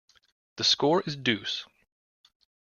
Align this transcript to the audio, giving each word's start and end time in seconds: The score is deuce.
The 0.55 0.63
score 0.63 1.03
is 1.05 1.15
deuce. 1.15 1.63